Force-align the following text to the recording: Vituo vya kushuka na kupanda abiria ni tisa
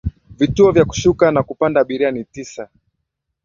Vituo 0.29 0.71
vya 0.71 0.85
kushuka 0.85 1.31
na 1.31 1.43
kupanda 1.43 1.81
abiria 1.81 2.11
ni 2.11 2.23
tisa 2.25 2.69